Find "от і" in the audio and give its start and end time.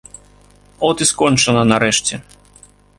0.89-1.09